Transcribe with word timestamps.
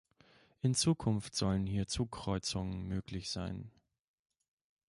In 0.63 0.73
Zukunft 0.73 1.35
sollen 1.35 1.67
hier 1.67 1.85
Zugkreuzungen 1.87 2.87
möglich 2.87 3.29
sein. 3.29 3.69